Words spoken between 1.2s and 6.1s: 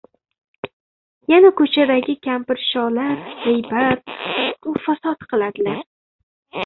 yana, ko‘chadagi kampirsholar g‘iybat, fisqu fasod qiladilar.